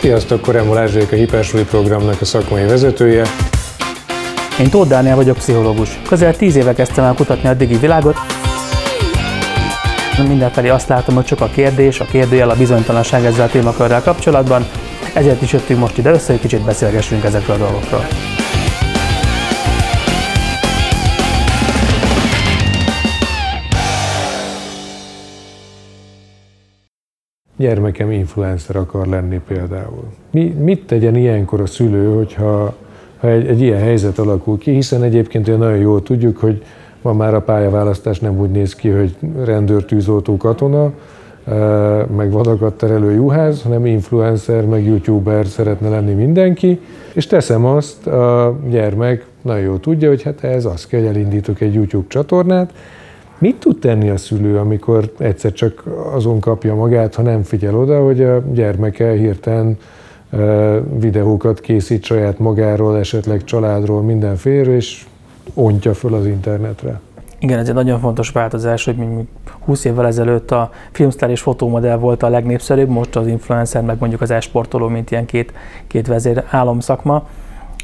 Sziasztok, 0.00 0.40
Koremol 0.40 0.78
Erzsék 0.78 1.12
a 1.12 1.14
Hipersuli 1.14 1.64
programnak 1.64 2.20
a 2.20 2.24
szakmai 2.24 2.64
vezetője. 2.64 3.24
Én 4.60 4.70
Tóth 4.70 4.88
Dániel 4.88 5.16
vagyok 5.16 5.36
pszichológus. 5.36 6.00
Közel 6.08 6.36
tíz 6.36 6.56
éve 6.56 6.72
kezdtem 6.72 7.04
el 7.04 7.14
kutatni 7.14 7.48
a 7.48 7.54
digi 7.54 7.76
világot. 7.76 8.16
Mindenfelé 10.28 10.68
azt 10.68 10.88
látom, 10.88 11.14
hogy 11.14 11.24
csak 11.24 11.40
a 11.40 11.48
kérdés, 11.54 12.00
a 12.00 12.04
kérdőjel, 12.04 12.50
a 12.50 12.56
bizonytalanság 12.56 13.24
ezzel 13.24 13.46
a 13.46 13.50
témakörrel 13.50 14.02
kapcsolatban. 14.02 14.66
Ezért 15.14 15.42
is 15.42 15.52
jöttünk 15.52 15.80
most 15.80 15.98
ide 15.98 16.10
össze, 16.10 16.32
hogy 16.32 16.40
kicsit 16.40 16.64
beszélgessünk 16.64 17.24
ezekről 17.24 17.56
a 17.56 17.58
dolgokról. 17.58 18.06
Gyermekem 27.60 28.10
influencer 28.10 28.76
akar 28.76 29.06
lenni 29.06 29.40
például. 29.48 30.04
Mi, 30.30 30.54
mit 30.60 30.86
tegyen 30.86 31.16
ilyenkor 31.16 31.60
a 31.60 31.66
szülő, 31.66 32.14
hogyha 32.14 32.74
ha 33.18 33.28
egy, 33.28 33.46
egy 33.46 33.60
ilyen 33.60 33.80
helyzet 33.80 34.18
alakul 34.18 34.58
ki, 34.58 34.70
hiszen 34.70 35.02
egyébként 35.02 35.48
olyan 35.48 35.60
nagyon 35.60 35.78
jól 35.78 36.02
tudjuk, 36.02 36.36
hogy 36.36 36.62
ma 37.02 37.12
már 37.12 37.34
a 37.34 37.40
pályaválasztás 37.40 38.18
nem 38.18 38.38
úgy 38.38 38.50
néz 38.50 38.74
ki, 38.74 38.88
hogy 38.88 39.16
rendőr, 39.44 39.84
tűzoltó, 39.84 40.36
katona, 40.36 40.92
meg 42.16 42.30
vadakat 42.30 42.74
terelő 42.74 43.12
juhász, 43.12 43.62
hanem 43.62 43.86
influencer, 43.86 44.64
meg 44.64 44.84
youtuber 44.84 45.46
szeretne 45.46 45.88
lenni 45.88 46.12
mindenki, 46.12 46.80
és 47.12 47.26
teszem 47.26 47.64
azt, 47.64 48.06
a 48.06 48.58
gyermek 48.68 49.26
nagyon 49.42 49.62
jól 49.62 49.80
tudja, 49.80 50.08
hogy 50.08 50.22
hát 50.22 50.44
ez 50.44 50.64
az 50.64 50.86
kell, 50.86 51.06
elindítok 51.06 51.60
egy 51.60 51.74
YouTube 51.74 52.06
csatornát, 52.08 52.72
Mit 53.40 53.56
tud 53.56 53.78
tenni 53.78 54.08
a 54.08 54.16
szülő, 54.16 54.58
amikor 54.58 55.12
egyszer 55.18 55.52
csak 55.52 55.84
azon 56.14 56.40
kapja 56.40 56.74
magát, 56.74 57.14
ha 57.14 57.22
nem 57.22 57.42
figyel 57.42 57.76
oda, 57.76 58.04
hogy 58.04 58.22
a 58.22 58.42
gyermeke 58.52 59.12
hirtelen 59.12 59.78
videókat 60.98 61.60
készít 61.60 62.04
saját 62.04 62.38
magáról, 62.38 62.98
esetleg 62.98 63.44
családról, 63.44 64.02
mindenféle, 64.02 64.74
és 64.74 65.06
ontja 65.54 65.94
föl 65.94 66.14
az 66.14 66.26
internetre? 66.26 67.00
Igen, 67.38 67.58
ez 67.58 67.68
egy 67.68 67.74
nagyon 67.74 68.00
fontos 68.00 68.30
változás, 68.30 68.84
hogy 68.84 68.96
még 68.96 69.08
20 69.64 69.84
évvel 69.84 70.06
ezelőtt 70.06 70.50
a 70.50 70.70
filmsztár 70.92 71.30
és 71.30 71.40
fotómodell 71.40 71.96
volt 71.96 72.22
a 72.22 72.28
legnépszerűbb, 72.28 72.88
most 72.88 73.16
az 73.16 73.26
influencer, 73.26 73.82
meg 73.82 73.96
mondjuk 74.00 74.20
az 74.20 74.30
esportoló, 74.30 74.88
mint 74.88 75.10
ilyen 75.10 75.26
két, 75.26 75.52
két 75.86 76.06
vezér 76.06 76.44
álomszakma. 76.50 77.26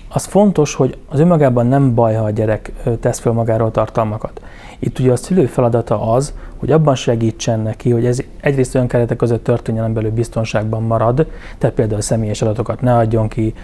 Az 0.08 0.24
fontos, 0.24 0.74
hogy 0.74 0.96
az 1.08 1.20
önmagában 1.20 1.66
nem 1.66 1.94
baj, 1.94 2.14
ha 2.14 2.24
a 2.24 2.30
gyerek 2.30 2.72
tesz 3.00 3.18
fel 3.18 3.32
magáról 3.32 3.70
tartalmakat. 3.70 4.40
Itt 4.78 4.98
ugye 4.98 5.12
a 5.12 5.16
szülő 5.16 5.46
feladata 5.46 6.12
az, 6.12 6.34
hogy 6.56 6.70
abban 6.70 6.94
segítsen 6.94 7.60
neki, 7.60 7.90
hogy 7.90 8.06
ez 8.06 8.18
egyrészt 8.40 8.74
olyan 8.74 8.86
keretek 8.86 9.16
között 9.16 9.44
történjen, 9.44 9.92
belül 9.92 10.10
biztonságban 10.10 10.82
marad, 10.82 11.26
tehát 11.58 11.76
például 11.76 12.00
személyes 12.00 12.42
adatokat 12.42 12.80
ne 12.80 12.96
adjon 12.96 13.28
ki, 13.28 13.54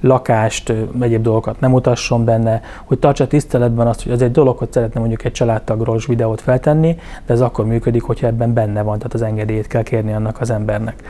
lakást, 0.00 0.72
egyéb 1.00 1.22
dolgokat 1.22 1.60
nem 1.60 1.70
mutasson 1.70 2.24
benne, 2.24 2.60
hogy 2.84 2.98
tartsa 2.98 3.26
tiszteletben 3.26 3.86
azt, 3.86 4.02
hogy 4.02 4.12
az 4.12 4.22
egy 4.22 4.30
dolog, 4.30 4.58
hogy 4.58 4.72
szeretne 4.72 5.00
mondjuk 5.00 5.24
egy 5.24 5.32
családtagról 5.32 5.96
is 5.96 6.06
videót 6.06 6.40
feltenni, 6.40 6.96
de 7.26 7.32
ez 7.32 7.40
akkor 7.40 7.66
működik, 7.66 8.02
hogyha 8.02 8.26
ebben 8.26 8.52
benne 8.52 8.82
van, 8.82 8.96
tehát 8.96 9.14
az 9.14 9.22
engedélyét 9.22 9.66
kell 9.66 9.82
kérni 9.82 10.12
annak 10.12 10.40
az 10.40 10.50
embernek 10.50 11.02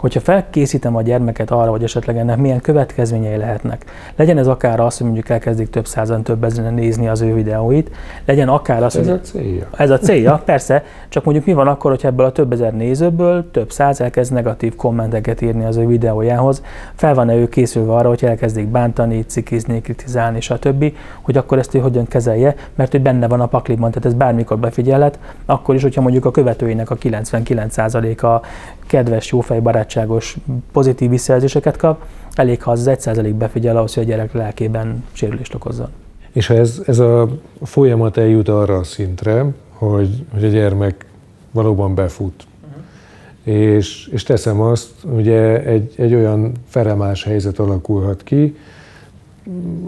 hogyha 0.00 0.20
felkészítem 0.20 0.96
a 0.96 1.02
gyermeket 1.02 1.50
arra, 1.50 1.70
hogy 1.70 1.82
esetleg 1.82 2.16
ennek 2.16 2.36
milyen 2.36 2.60
következményei 2.60 3.36
lehetnek, 3.36 3.84
legyen 4.16 4.38
ez 4.38 4.46
akár 4.46 4.80
az, 4.80 4.96
hogy 4.96 5.06
mondjuk 5.06 5.28
elkezdik 5.28 5.70
több 5.70 5.86
százan, 5.86 6.22
több 6.22 6.44
ezeren 6.44 6.74
nézni 6.74 7.08
az 7.08 7.20
ő 7.20 7.34
videóit, 7.34 7.90
legyen 8.24 8.48
akár 8.48 8.82
az, 8.82 8.96
ez 8.96 9.06
hogy... 9.06 9.14
a 9.14 9.20
célja. 9.20 9.68
Ez 9.76 9.90
a 9.90 9.98
célja, 10.08 10.42
persze, 10.44 10.84
csak 11.08 11.24
mondjuk 11.24 11.46
mi 11.46 11.52
van 11.52 11.66
akkor, 11.66 11.90
hogyha 11.90 12.08
ebből 12.08 12.26
a 12.26 12.32
több 12.32 12.52
ezer 12.52 12.72
nézőből 12.72 13.50
több 13.50 13.70
száz 13.70 14.00
elkezd 14.00 14.32
negatív 14.32 14.76
kommenteket 14.76 15.40
írni 15.40 15.64
az 15.64 15.76
ő 15.76 15.86
videójához, 15.86 16.62
fel 16.94 17.14
van-e 17.14 17.34
ő 17.34 17.48
készülve 17.48 17.92
arra, 17.92 18.08
hogy 18.08 18.24
elkezdik 18.24 18.66
bántani, 18.66 19.24
cikizni, 19.26 19.80
kritizálni, 19.80 20.40
stb., 20.40 20.92
hogy 21.22 21.36
akkor 21.36 21.58
ezt 21.58 21.74
ő 21.74 21.78
hogyan 21.78 22.06
kezelje, 22.06 22.54
mert 22.74 22.90
hogy 22.90 23.02
benne 23.02 23.28
van 23.28 23.40
a 23.40 23.46
pakliban, 23.46 23.90
tehát 23.90 24.06
ez 24.06 24.14
bármikor 24.14 24.58
befigyelhet, 24.58 25.18
akkor 25.46 25.74
is, 25.74 25.82
hogyha 25.82 26.00
mondjuk 26.00 26.24
a 26.24 26.30
követőinek 26.30 26.90
a 26.90 26.96
99%-a 26.96 28.46
kedves, 28.86 29.30
jófej, 29.30 29.60
barátságos, 29.94 30.36
pozitív 30.72 31.10
visszajelzéseket 31.10 31.76
kap, 31.76 32.04
elég, 32.34 32.62
ha 32.62 32.70
az 32.70 32.90
1% 32.90 33.34
befigyel 33.38 33.76
ahhoz, 33.76 33.94
hogy 33.94 34.02
a 34.02 34.06
gyerek 34.06 34.32
lelkében 34.32 35.04
sérülést 35.12 35.54
okozzon. 35.54 35.88
És 36.32 36.46
ha 36.46 36.54
ez, 36.54 36.82
ez 36.86 36.98
a 36.98 37.28
folyamat 37.62 38.16
eljut 38.16 38.48
arra 38.48 38.76
a 38.76 38.84
szintre, 38.84 39.46
hogy, 39.72 40.24
hogy 40.32 40.44
a 40.44 40.48
gyermek 40.48 41.06
valóban 41.50 41.94
befut, 41.94 42.46
uh-huh. 42.62 43.62
és, 43.74 44.08
és 44.12 44.22
teszem 44.22 44.60
azt, 44.60 44.90
ugye 45.02 45.64
egy, 45.64 45.94
egy 45.96 46.14
olyan 46.14 46.52
feremás 46.68 47.24
helyzet 47.24 47.58
alakulhat 47.58 48.22
ki, 48.22 48.56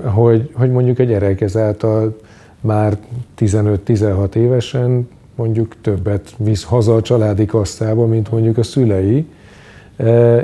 hogy, 0.02 0.50
hogy 0.52 0.70
mondjuk 0.70 0.98
a 0.98 1.02
gyerek 1.02 1.40
ezáltal 1.40 2.20
már 2.60 2.96
15-16 3.38 4.34
évesen 4.34 5.08
mondjuk 5.34 5.74
többet 5.80 6.34
visz 6.36 6.64
haza 6.64 6.94
a 6.94 7.02
családi 7.02 7.46
kasszába, 7.46 8.06
mint 8.06 8.30
mondjuk 8.30 8.58
a 8.58 8.62
szülei, 8.62 9.26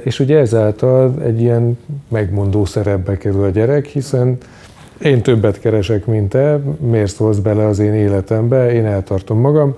és 0.03 0.21
ugye 0.21 0.39
ezáltal 0.39 1.15
egy 1.23 1.41
ilyen 1.41 1.79
megmondó 2.09 2.65
szerepbe 2.65 3.17
kerül 3.17 3.45
a 3.45 3.49
gyerek, 3.49 3.87
hiszen 3.87 4.37
én 5.03 5.23
többet 5.23 5.61
keresek, 5.61 6.07
mint 6.07 6.29
te, 6.29 6.61
miért 6.81 7.15
szólsz 7.15 7.39
bele 7.39 7.67
az 7.67 7.79
én 7.79 7.95
életembe, 7.95 8.73
én 8.73 8.87
eltartom 8.87 9.41
magam, 9.41 9.77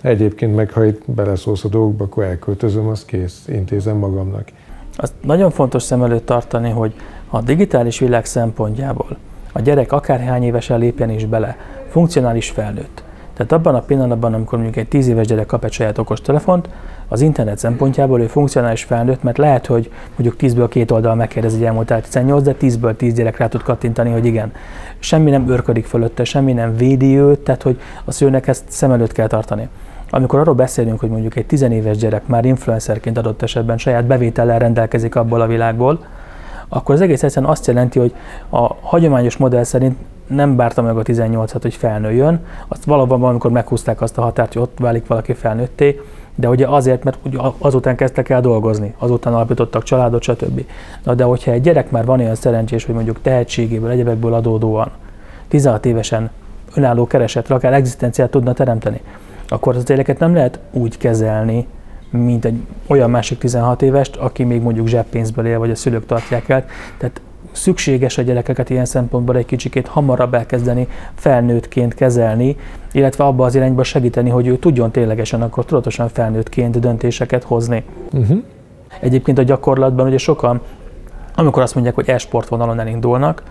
egyébként 0.00 0.54
meg 0.54 0.70
ha 0.70 0.84
itt 0.84 1.02
beleszólsz 1.04 1.64
a 1.64 1.68
dolgokba, 1.68 2.04
akkor 2.04 2.24
elköltözöm, 2.24 2.88
az 2.88 3.04
kész, 3.04 3.44
intézem 3.48 3.96
magamnak. 3.96 4.48
Azt 4.96 5.12
nagyon 5.22 5.50
fontos 5.50 5.82
szem 5.82 6.02
előtt 6.02 6.26
tartani, 6.26 6.70
hogy 6.70 6.94
a 7.28 7.40
digitális 7.40 7.98
világ 7.98 8.24
szempontjából 8.24 9.16
a 9.52 9.60
gyerek 9.60 9.92
akárhány 9.92 10.42
évesen 10.42 10.78
lépjen 10.78 11.10
is 11.10 11.24
bele, 11.24 11.56
funkcionális 11.88 12.50
felnőtt, 12.50 13.02
tehát 13.36 13.52
abban 13.52 13.74
a 13.74 13.80
pillanatban, 13.80 14.34
amikor 14.34 14.58
mondjuk 14.58 14.84
egy 14.84 14.88
10 14.88 15.08
éves 15.08 15.26
gyerek 15.26 15.46
kap 15.46 15.64
egy 15.64 15.72
saját 15.72 15.98
okos 15.98 16.20
telefont, 16.20 16.68
az 17.08 17.20
internet 17.20 17.58
szempontjából 17.58 18.20
ő 18.20 18.26
funkcionális 18.26 18.84
felnőtt, 18.84 19.22
mert 19.22 19.38
lehet, 19.38 19.66
hogy 19.66 19.90
mondjuk 20.16 20.40
10-ből 20.40 20.66
két 20.70 20.90
oldal 20.90 21.14
megkérdezi, 21.14 21.56
hogy 21.56 21.66
elmúlt 21.66 22.02
18, 22.02 22.42
de 22.42 22.54
10-ből 22.60 22.96
10 22.96 23.14
gyerek 23.14 23.36
rá 23.36 23.48
tud 23.48 23.62
kattintani, 23.62 24.10
hogy 24.10 24.24
igen. 24.24 24.52
Semmi 24.98 25.30
nem 25.30 25.48
örködik 25.48 25.86
fölötte, 25.86 26.24
semmi 26.24 26.52
nem 26.52 26.76
védi 26.76 27.18
őt, 27.18 27.38
tehát 27.38 27.62
hogy 27.62 27.80
a 28.04 28.12
szőnek 28.12 28.46
ezt 28.46 28.64
szem 28.68 28.90
előtt 28.90 29.12
kell 29.12 29.26
tartani. 29.26 29.68
Amikor 30.10 30.38
arról 30.38 30.54
beszélünk, 30.54 31.00
hogy 31.00 31.10
mondjuk 31.10 31.36
egy 31.36 31.46
tizenéves 31.46 31.96
gyerek 31.96 32.26
már 32.26 32.44
influencerként 32.44 33.18
adott 33.18 33.42
esetben 33.42 33.78
saját 33.78 34.04
bevétellel 34.04 34.58
rendelkezik 34.58 35.14
abból 35.14 35.40
a 35.40 35.46
világból, 35.46 36.04
akkor 36.68 36.94
az 36.94 37.00
egész 37.00 37.22
egyszerűen 37.22 37.50
azt 37.50 37.66
jelenti, 37.66 37.98
hogy 37.98 38.14
a 38.48 38.74
hagyományos 38.80 39.36
modell 39.36 39.64
szerint 39.64 39.96
nem 40.26 40.56
bárta 40.56 40.82
meg 40.82 40.96
a 40.96 41.02
18-at, 41.02 41.58
hogy 41.62 41.74
felnőjön, 41.74 42.44
azt 42.68 42.84
valóban 42.84 43.20
valamikor 43.20 43.50
meghúzták 43.50 44.00
azt 44.00 44.18
a 44.18 44.22
határt, 44.22 44.52
hogy 44.52 44.62
ott 44.62 44.78
válik 44.78 45.06
valaki 45.06 45.32
felnőtté, 45.32 46.00
de 46.34 46.48
ugye 46.48 46.66
azért, 46.66 47.04
mert 47.04 47.18
azután 47.58 47.96
kezdtek 47.96 48.28
el 48.28 48.40
dolgozni, 48.40 48.94
azután 48.98 49.34
alapítottak 49.34 49.82
családot, 49.82 50.22
stb. 50.22 50.64
Na 51.04 51.14
de 51.14 51.24
hogyha 51.24 51.50
egy 51.50 51.60
gyerek 51.60 51.90
már 51.90 52.04
van 52.04 52.20
olyan 52.20 52.34
szerencsés, 52.34 52.84
hogy 52.84 52.94
mondjuk 52.94 53.22
tehetségéből, 53.22 53.90
egyebekből 53.90 54.34
adódóan 54.34 54.90
16 55.48 55.86
évesen 55.86 56.30
önálló 56.74 57.06
keresetre, 57.06 57.54
akár 57.54 57.72
egzisztenciát 57.72 58.30
tudna 58.30 58.52
teremteni, 58.52 59.00
akkor 59.48 59.76
az 59.76 59.90
éleket 59.90 60.18
nem 60.18 60.34
lehet 60.34 60.58
úgy 60.70 60.98
kezelni, 60.98 61.66
mint 62.10 62.44
egy 62.44 62.66
olyan 62.86 63.10
másik 63.10 63.38
16 63.38 63.82
évest, 63.82 64.16
aki 64.16 64.44
még 64.44 64.62
mondjuk 64.62 64.86
zseppénzből 64.86 65.46
él, 65.46 65.58
vagy 65.58 65.70
a 65.70 65.74
szülők 65.74 66.06
tartják 66.06 66.48
el. 66.48 66.64
Tehát 66.98 67.20
szükséges 67.52 68.18
a 68.18 68.22
gyerekeket 68.22 68.70
ilyen 68.70 68.84
szempontból 68.84 69.36
egy 69.36 69.46
kicsikét 69.46 69.86
hamarabb 69.86 70.34
elkezdeni 70.34 70.88
felnőttként 71.14 71.94
kezelni, 71.94 72.56
illetve 72.92 73.24
abba 73.24 73.44
az 73.44 73.54
irányba 73.54 73.82
segíteni, 73.82 74.30
hogy 74.30 74.46
ő 74.46 74.56
tudjon 74.56 74.90
ténylegesen 74.90 75.42
akkor 75.42 75.64
tudatosan 75.64 76.08
felnőttként 76.08 76.80
döntéseket 76.80 77.44
hozni. 77.44 77.84
Uh-huh. 78.12 78.38
Egyébként 79.00 79.38
a 79.38 79.42
gyakorlatban 79.42 80.06
ugye 80.06 80.18
sokan, 80.18 80.60
amikor 81.34 81.62
azt 81.62 81.74
mondják, 81.74 81.94
hogy 81.94 82.08
e-sport 82.08 82.48
vonalon 82.48 82.80
elindulnak, 82.80 83.42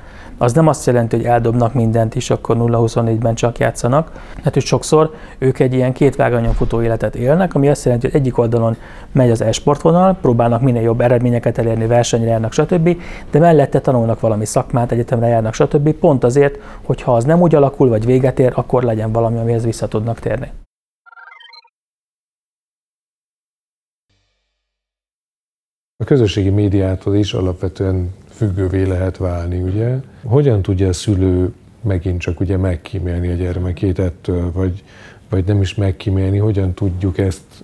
az 0.41 0.53
nem 0.53 0.67
azt 0.67 0.85
jelenti, 0.85 1.15
hogy 1.15 1.25
eldobnak 1.25 1.73
mindent 1.73 2.15
is, 2.15 2.29
akkor 2.29 2.57
0-24-ben 2.59 3.35
csak 3.35 3.57
játszanak. 3.57 4.11
Hát, 4.43 4.53
hogy 4.53 4.63
sokszor 4.63 5.13
ők 5.37 5.59
egy 5.59 5.73
ilyen 5.73 5.93
két 5.93 6.15
vágányon 6.15 6.53
futó 6.53 6.81
életet 6.81 7.15
élnek, 7.15 7.55
ami 7.55 7.69
azt 7.69 7.85
jelenti, 7.85 8.07
hogy 8.07 8.19
egyik 8.19 8.37
oldalon 8.37 8.75
megy 9.11 9.31
az 9.31 9.41
e-sportvonal, 9.41 10.17
próbálnak 10.21 10.61
minél 10.61 10.81
jobb 10.81 11.01
eredményeket 11.01 11.57
elérni, 11.57 11.85
versenyre 11.85 12.29
járnak, 12.29 12.53
stb., 12.53 12.97
de 13.31 13.39
mellette 13.39 13.79
tanulnak 13.79 14.19
valami 14.19 14.45
szakmát, 14.45 14.91
egyetemre 14.91 15.27
járnak, 15.27 15.53
stb. 15.53 15.91
Pont 15.91 16.23
azért, 16.23 16.59
hogy 16.83 17.01
ha 17.01 17.15
az 17.15 17.23
nem 17.23 17.41
úgy 17.41 17.55
alakul, 17.55 17.89
vagy 17.89 18.05
véget 18.05 18.39
ér, 18.39 18.51
akkor 18.55 18.83
legyen 18.83 19.11
valami, 19.11 19.37
amihez 19.37 19.63
vissza 19.63 19.87
tudnak 19.87 20.19
térni. 20.19 20.51
A 25.97 26.03
közösségi 26.03 26.49
médiától 26.49 27.15
is 27.15 27.33
alapvetően 27.33 28.11
függővé 28.41 28.83
lehet 28.83 29.17
válni, 29.17 29.61
ugye? 29.61 29.95
Hogyan 30.23 30.61
tudja 30.61 30.87
a 30.87 30.93
szülő 30.93 31.53
megint 31.81 32.19
csak 32.19 32.39
ugye 32.39 32.57
megkímélni 32.57 33.27
a 33.27 33.35
gyermekét 33.35 33.99
ettől, 33.99 34.51
vagy, 34.51 34.83
vagy 35.29 35.45
nem 35.45 35.61
is 35.61 35.75
megkímélni, 35.75 36.37
hogyan 36.37 36.73
tudjuk 36.73 37.17
ezt 37.17 37.63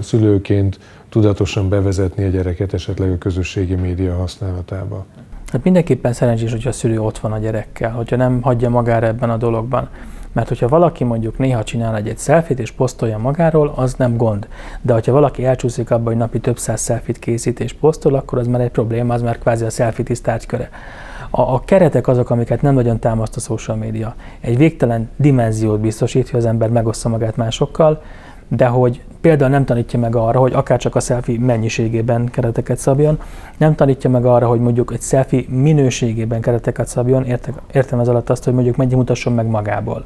szülőként 0.00 0.78
tudatosan 1.08 1.68
bevezetni 1.68 2.24
a 2.24 2.28
gyereket 2.28 2.74
esetleg 2.74 3.10
a 3.10 3.18
közösségi 3.18 3.74
média 3.74 4.16
használatába. 4.16 5.06
Hát 5.46 5.64
mindenképpen 5.64 6.12
szerencsés, 6.12 6.50
hogyha 6.50 6.68
a 6.68 6.72
szülő 6.72 7.00
ott 7.00 7.18
van 7.18 7.32
a 7.32 7.38
gyerekkel, 7.38 7.90
hogyha 7.90 8.16
nem 8.16 8.42
hagyja 8.42 8.68
magára 8.68 9.06
ebben 9.06 9.30
a 9.30 9.36
dologban. 9.36 9.88
Mert 10.32 10.48
hogyha 10.48 10.68
valaki 10.68 11.04
mondjuk 11.04 11.38
néha 11.38 11.64
csinál 11.64 11.96
egy, 11.96 12.08
egy 12.08 12.18
szelfit 12.18 12.58
és 12.58 12.70
posztolja 12.70 13.18
magáról, 13.18 13.72
az 13.76 13.94
nem 13.94 14.16
gond. 14.16 14.48
De 14.82 14.92
hogyha 14.92 15.12
valaki 15.12 15.44
elcsúszik 15.44 15.90
abba, 15.90 16.08
hogy 16.08 16.16
napi 16.16 16.40
több 16.40 16.58
száz 16.58 16.80
szelfit 16.80 17.18
készít 17.18 17.60
és 17.60 17.72
posztol, 17.72 18.14
akkor 18.14 18.38
az 18.38 18.46
már 18.46 18.60
egy 18.60 18.70
probléma, 18.70 19.14
az 19.14 19.22
már 19.22 19.38
kvázi 19.38 19.64
a 19.64 19.70
szelfi 19.70 20.02
tisztárgyköre. 20.02 20.70
A, 21.30 21.40
a 21.40 21.60
keretek 21.64 22.08
azok, 22.08 22.30
amiket 22.30 22.62
nem 22.62 22.74
nagyon 22.74 22.98
támaszt 22.98 23.36
a 23.36 23.40
social 23.40 23.76
média. 23.76 24.14
Egy 24.40 24.56
végtelen 24.56 25.10
dimenziót 25.16 25.80
biztosít, 25.80 26.30
hogy 26.30 26.38
az 26.38 26.46
ember 26.46 26.68
megossza 26.68 27.08
magát 27.08 27.36
másokkal, 27.36 28.02
de 28.56 28.66
hogy 28.66 29.02
például 29.20 29.50
nem 29.50 29.64
tanítja 29.64 29.98
meg 29.98 30.16
arra, 30.16 30.38
hogy 30.38 30.52
akár 30.52 30.78
csak 30.78 30.94
a 30.94 31.00
selfie 31.00 31.38
mennyiségében 31.38 32.30
kereteket 32.30 32.78
szabjon, 32.78 33.20
nem 33.56 33.74
tanítja 33.74 34.10
meg 34.10 34.24
arra, 34.24 34.48
hogy 34.48 34.60
mondjuk 34.60 34.92
egy 34.92 35.00
selfie 35.00 35.44
minőségében 35.48 36.40
kereteket 36.40 36.86
szabjon, 36.86 37.24
értek, 37.24 37.54
értem 37.72 38.00
ez 38.00 38.08
alatt 38.08 38.30
azt, 38.30 38.44
hogy 38.44 38.54
mondjuk 38.54 38.76
mennyi 38.76 38.94
mutasson 38.94 39.32
meg 39.32 39.46
magából. 39.46 40.04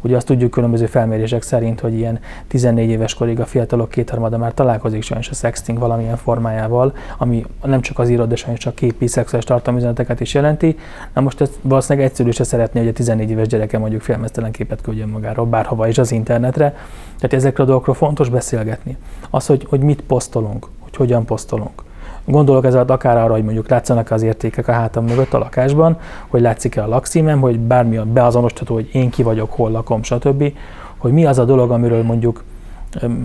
Ugye 0.00 0.16
azt 0.16 0.26
tudjuk 0.26 0.50
különböző 0.50 0.86
felmérések 0.86 1.42
szerint, 1.42 1.80
hogy 1.80 1.94
ilyen 1.94 2.18
14 2.46 2.88
éves 2.88 3.14
korig 3.14 3.40
a 3.40 3.46
fiatalok 3.46 3.90
kétharmada 3.90 4.38
már 4.38 4.54
találkozik 4.54 5.02
sajnos 5.02 5.28
a 5.28 5.34
sexting 5.34 5.78
valamilyen 5.78 6.16
formájával, 6.16 6.92
ami 7.18 7.44
nem 7.62 7.80
csak 7.80 7.98
az 7.98 8.08
írott, 8.08 8.28
de 8.28 8.36
sajnos 8.36 8.60
csak 8.60 8.74
képi 8.74 9.06
szexuális 9.06 9.46
tartalomüzeneteket 9.46 10.20
is 10.20 10.34
jelenti. 10.34 10.76
Na 11.14 11.20
most 11.20 11.40
ezt 11.40 11.58
valószínűleg 11.62 12.08
egyszerű 12.08 12.30
se 12.30 12.44
szeretné, 12.44 12.80
hogy 12.80 12.88
a 12.88 12.92
14 12.92 13.30
éves 13.30 13.46
gyereke 13.46 13.78
mondjuk 13.78 14.02
félmeztelen 14.02 14.52
képet 14.52 14.80
küldjön 14.80 15.08
magáról 15.08 15.46
bárhova 15.46 15.88
is 15.88 15.98
az 15.98 16.12
internetre. 16.12 16.76
Tehát 17.16 17.32
ezekről 17.32 17.66
a 17.66 17.68
dolgokról 17.68 17.94
fontos 17.94 18.28
beszélgetni. 18.28 18.96
Az, 19.30 19.46
hogy, 19.46 19.66
hogy 19.68 19.80
mit 19.80 20.00
posztolunk, 20.00 20.66
hogy 20.80 20.96
hogyan 20.96 21.24
posztolunk 21.24 21.86
Gondolok 22.30 22.64
ez 22.64 22.74
alatt 22.74 22.90
akár 22.90 23.16
arra, 23.16 23.32
hogy 23.32 23.44
mondjuk 23.44 23.68
látszanak 23.68 24.10
az 24.10 24.22
értékek 24.22 24.68
a 24.68 24.72
hátam 24.72 25.04
mögött 25.04 25.32
a 25.34 25.38
lakásban, 25.38 25.98
hogy 26.28 26.40
látszik-e 26.40 26.82
a 26.82 26.88
lakcímem, 26.88 27.40
hogy 27.40 27.58
bármi 27.58 27.96
a 27.96 28.04
beazonosítható, 28.04 28.74
hogy 28.74 28.88
én 28.92 29.10
ki 29.10 29.22
vagyok, 29.22 29.52
hol 29.52 29.70
lakom, 29.70 30.02
stb. 30.02 30.52
Hogy 30.96 31.12
mi 31.12 31.26
az 31.26 31.38
a 31.38 31.44
dolog, 31.44 31.70
amiről 31.70 32.02
mondjuk 32.02 32.44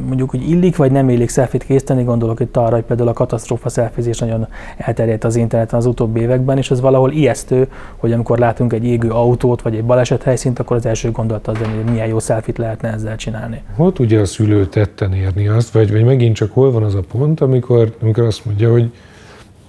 mondjuk, 0.07 0.29
hogy 0.29 0.49
illik 0.49 0.75
vagy 0.75 0.91
nem 0.91 1.09
illik 1.09 1.29
szelfit 1.29 1.63
készíteni, 1.63 2.03
gondolok 2.03 2.39
itt 2.39 2.57
arra, 2.57 2.75
hogy 2.75 2.83
például 2.83 3.09
a 3.09 3.13
katasztrófa 3.13 3.69
szelfizés 3.69 4.17
nagyon 4.17 4.47
elterjedt 4.77 5.23
az 5.23 5.35
interneten 5.35 5.79
az 5.79 5.85
utóbbi 5.85 6.19
években, 6.19 6.57
és 6.57 6.71
az 6.71 6.81
valahol 6.81 7.11
ijesztő, 7.11 7.67
hogy 7.97 8.11
amikor 8.11 8.39
látunk 8.39 8.73
egy 8.73 8.85
égő 8.85 9.09
autót 9.09 9.61
vagy 9.61 9.75
egy 9.75 9.83
baleset 9.83 10.23
helyszínt, 10.23 10.59
akkor 10.59 10.75
az 10.75 10.85
első 10.85 11.11
gondolat 11.11 11.47
az, 11.47 11.57
hogy 11.57 11.91
milyen 11.91 12.07
jó 12.07 12.19
szelfit 12.19 12.57
lehetne 12.57 12.91
ezzel 12.93 13.15
csinálni. 13.15 13.61
Hol 13.75 13.93
tudja 13.93 14.21
a 14.21 14.25
szülő 14.25 14.65
tetten 14.65 15.13
érni 15.13 15.47
azt, 15.47 15.71
vagy, 15.71 15.91
vagy 15.91 16.03
megint 16.03 16.35
csak 16.35 16.51
hol 16.51 16.71
van 16.71 16.83
az 16.83 16.95
a 16.95 17.01
pont, 17.11 17.41
amikor, 17.41 17.95
amikor 18.01 18.23
azt 18.23 18.45
mondja, 18.45 18.71
hogy 18.71 18.91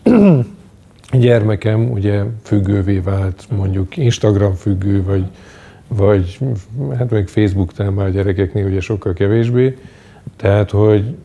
gyermekem 1.13 1.91
ugye 1.91 2.23
függővé 2.43 2.99
vált, 2.99 3.47
mondjuk 3.57 3.97
Instagram 3.97 4.55
függő, 4.55 5.03
vagy, 5.05 5.25
vagy 5.89 6.39
hát 6.99 7.11
még 7.11 7.27
Facebook 7.27 7.73
talán 7.73 7.99
a 7.99 8.09
gyerekeknél 8.09 8.67
ugye 8.67 8.81
sokkal 8.81 9.13
kevésbé, 9.13 9.79
tehát 10.37 10.71
hogy 10.71 11.17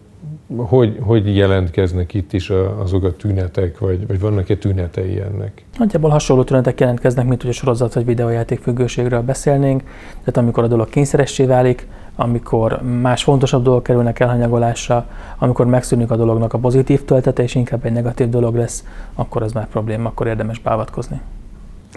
hogy, 0.56 0.98
hogy 1.02 1.36
jelentkeznek 1.36 2.14
itt 2.14 2.34
is 2.34 2.50
azok 2.80 3.04
a 3.04 3.16
tünetek, 3.16 3.80
vagy, 3.80 4.08
vagy 4.08 4.20
vannak-e 4.20 4.56
tünetei 4.56 5.22
ennek? 5.22 5.66
Nagyjából 5.78 6.10
hasonló 6.10 6.44
tünetek 6.44 6.80
jelentkeznek, 6.80 7.28
mint 7.28 7.42
hogy 7.42 7.50
a 7.50 7.54
sorozat 7.54 7.94
vagy 7.94 8.06
videójáték 8.06 8.60
függőségről 8.60 9.22
beszélnénk. 9.22 9.84
Tehát 10.10 10.38
amikor 10.38 10.64
a 10.64 10.68
dolog 10.68 10.90
kényszeressé 10.90 11.46
válik, 11.46 11.88
amikor 12.16 12.82
más 13.02 13.24
fontosabb 13.24 13.64
dolgok 13.64 13.84
kerülnek 13.84 14.20
elhanyagolásra, 14.20 15.08
amikor 15.38 15.66
megszűnik 15.66 16.12
a 16.12 16.16
dolognak 16.16 16.54
a 16.54 16.58
pozitív 16.58 17.06
töltete, 17.06 17.44
és 17.44 17.56
inkább 17.56 17.86
egy 17.86 17.92
negatív 17.92 18.30
dolog 18.30 18.56
lesz, 18.56 18.84
akkor 19.16 19.44
az 19.44 19.52
már 19.52 19.68
probléma, 19.68 20.10
akkor 20.10 20.28
érdemes 20.28 20.60
beavatkozni. 20.60 21.22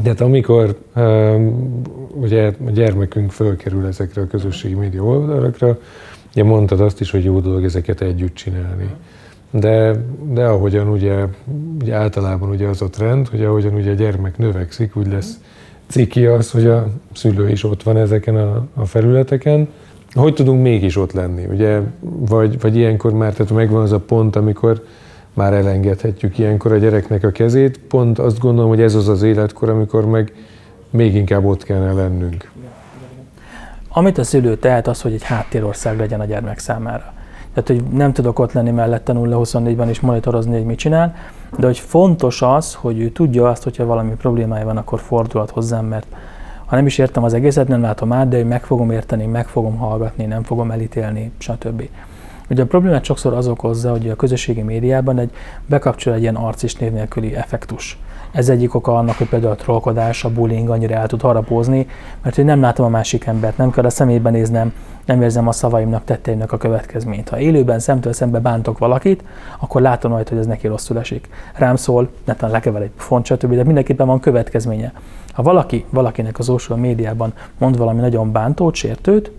De 0.02 0.08
hát 0.08 0.20
amikor 0.20 0.78
um, 0.96 1.82
ugye 2.14 2.52
a 2.66 2.70
gyermekünk 2.70 3.30
fölkerül 3.30 3.86
ezekre 3.86 4.22
a 4.22 4.26
közösségi 4.26 4.74
média 4.74 5.02
oldalakra, 5.02 5.78
ugye 6.32 6.44
mondtad 6.44 6.80
azt 6.80 7.00
is, 7.00 7.10
hogy 7.10 7.24
jó 7.24 7.40
dolog 7.40 7.64
ezeket 7.64 8.00
együtt 8.00 8.34
csinálni. 8.34 8.90
De, 9.50 9.96
de 10.28 10.44
ahogyan 10.44 10.88
ugye, 10.88 11.24
ugye 11.80 11.94
általában 11.94 12.50
ugye 12.50 12.66
az 12.66 12.82
a 12.82 12.90
trend, 12.90 13.28
hogy 13.28 13.44
ahogyan 13.44 13.74
ugye 13.74 13.90
a 13.90 13.94
gyermek 13.94 14.38
növekszik, 14.38 14.96
úgy 14.96 15.06
lesz 15.06 15.38
ciki 15.92 16.26
az, 16.26 16.50
hogy 16.50 16.66
a 16.66 16.88
szülő 17.12 17.50
is 17.50 17.64
ott 17.64 17.82
van 17.82 17.96
ezeken 17.96 18.36
a, 18.36 18.66
a 18.74 18.84
felületeken. 18.84 19.68
Hogy 20.12 20.34
tudunk 20.34 20.62
mégis 20.62 20.96
ott 20.96 21.12
lenni, 21.12 21.44
ugye? 21.44 21.80
Vagy, 22.00 22.60
vagy 22.60 22.76
ilyenkor 22.76 23.12
már 23.12 23.32
tehát 23.32 23.52
megvan 23.52 23.82
az 23.82 23.92
a 23.92 23.98
pont, 23.98 24.36
amikor 24.36 24.84
már 25.34 25.52
elengedhetjük 25.52 26.38
ilyenkor 26.38 26.72
a 26.72 26.76
gyereknek 26.76 27.24
a 27.24 27.30
kezét. 27.30 27.78
Pont 27.78 28.18
azt 28.18 28.38
gondolom, 28.38 28.70
hogy 28.70 28.80
ez 28.80 28.94
az 28.94 29.08
az 29.08 29.22
életkor, 29.22 29.68
amikor 29.68 30.06
meg 30.06 30.32
még 30.90 31.14
inkább 31.14 31.44
ott 31.44 31.64
kellene 31.64 31.92
lennünk. 31.92 32.50
Amit 33.88 34.18
a 34.18 34.24
szülő 34.24 34.56
tehet, 34.56 34.86
az, 34.86 35.00
hogy 35.00 35.12
egy 35.12 35.22
háttérország 35.22 35.98
legyen 35.98 36.20
a 36.20 36.24
gyermek 36.24 36.58
számára. 36.58 37.12
Tehát, 37.54 37.68
hogy 37.68 37.96
nem 37.96 38.12
tudok 38.12 38.38
ott 38.38 38.52
lenni 38.52 38.70
mellette 38.70 39.12
0-24-ben 39.16 39.88
és 39.88 40.00
monitorozni, 40.00 40.52
hogy 40.52 40.64
mit 40.64 40.78
csinál, 40.78 41.14
de 41.58 41.66
hogy 41.66 41.78
fontos 41.78 42.42
az, 42.42 42.74
hogy 42.74 43.00
ő 43.00 43.10
tudja 43.10 43.48
azt, 43.48 43.62
hogyha 43.62 43.84
valami 43.84 44.14
problémája 44.14 44.64
van, 44.64 44.76
akkor 44.76 45.00
fordulhat 45.00 45.50
hozzám, 45.50 45.84
mert 45.84 46.06
ha 46.66 46.76
nem 46.76 46.86
is 46.86 46.98
értem 46.98 47.24
az 47.24 47.34
egészet, 47.34 47.68
nem 47.68 47.80
látom 47.80 48.12
át, 48.12 48.28
de 48.28 48.44
meg 48.44 48.64
fogom 48.64 48.90
érteni, 48.90 49.26
meg 49.26 49.46
fogom 49.46 49.76
hallgatni, 49.76 50.24
nem 50.24 50.42
fogom 50.42 50.70
elítélni, 50.70 51.32
stb. 51.38 51.88
Ugye 52.52 52.62
a 52.62 52.66
problémát 52.66 53.04
sokszor 53.04 53.32
az 53.32 53.48
okozza, 53.48 53.90
hogy 53.90 54.08
a 54.08 54.16
közösségi 54.16 54.62
médiában 54.62 55.18
egy 55.18 55.30
bekapcsol 55.66 56.14
egy 56.14 56.20
ilyen 56.20 56.34
arc 56.34 56.62
és 56.62 56.74
név 56.74 56.92
nélküli 56.92 57.34
effektus. 57.34 57.98
Ez 58.32 58.48
egyik 58.48 58.74
oka 58.74 58.96
annak, 58.96 59.16
hogy 59.16 59.28
például 59.28 59.52
a 59.52 59.56
trollkodás, 59.56 60.24
a 60.24 60.30
bullying 60.30 60.68
annyira 60.68 60.94
el 60.94 61.06
tud 61.06 61.20
harapózni, 61.20 61.86
mert 62.22 62.34
hogy 62.34 62.44
nem 62.44 62.60
látom 62.60 62.86
a 62.86 62.88
másik 62.88 63.24
embert, 63.24 63.56
nem 63.56 63.70
kell 63.70 63.84
a 63.84 63.90
szemébe 63.90 64.30
néznem, 64.30 64.72
nem 65.04 65.22
érzem 65.22 65.48
a 65.48 65.52
szavaimnak, 65.52 66.04
tetteimnek 66.04 66.52
a 66.52 66.56
következményt. 66.56 67.28
Ha 67.28 67.38
élőben 67.38 67.78
szemtől 67.78 68.12
szembe 68.12 68.38
bántok 68.38 68.78
valakit, 68.78 69.24
akkor 69.60 69.80
látom 69.80 70.10
majd, 70.10 70.28
hogy 70.28 70.38
ez 70.38 70.46
neki 70.46 70.66
rosszul 70.66 70.98
esik. 70.98 71.28
Rám 71.54 71.76
szól, 71.76 72.10
netán 72.24 72.50
lekevel 72.50 72.82
egy 72.82 72.92
font, 72.96 73.24
stb., 73.24 73.54
de 73.54 73.64
mindenképpen 73.64 74.06
van 74.06 74.20
következménye. 74.20 74.92
Ha 75.32 75.42
valaki 75.42 75.84
valakinek 75.90 76.38
az 76.38 76.44
social 76.46 76.78
médiában 76.78 77.32
mond 77.58 77.76
valami 77.76 78.00
nagyon 78.00 78.32
bántót, 78.32 78.74
sértőt, 78.74 79.30